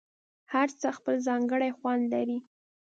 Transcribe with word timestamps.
هر 0.53 0.67
څه 0.79 0.87
خپل 0.97 1.15
ځانګړی 1.27 1.69
خوند 1.77 2.03
لري. 2.13 2.37